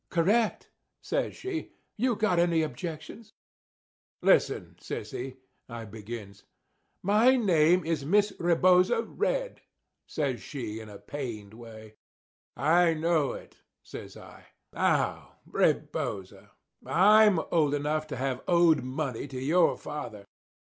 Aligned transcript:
"Correct," 0.09 0.71
says 1.03 1.35
she. 1.35 1.73
"You 1.95 2.15
got 2.15 2.39
any 2.39 2.63
objections?" 2.63 3.33
"Listen, 4.23 4.75
sissy," 4.81 5.37
I 5.69 5.85
begins. 5.85 6.43
"My 7.03 7.35
name 7.35 7.85
is 7.85 8.03
Miss 8.03 8.33
Rebosa 8.39 9.03
Redd," 9.03 9.61
says 10.07 10.41
she 10.41 10.79
in 10.79 10.89
a 10.89 10.97
pained 10.97 11.53
way. 11.53 11.97
"I 12.57 12.95
know 12.95 13.33
it," 13.33 13.57
says 13.83 14.17
I. 14.17 14.47
"Now, 14.73 15.33
Rebosa, 15.45 16.49
I'm 16.83 17.37
old 17.51 17.75
enough 17.75 18.07
to 18.07 18.15
have 18.15 18.41
owed 18.47 18.81
money 18.83 19.27
to 19.27 19.39
your 19.39 19.77
father. 19.77 20.25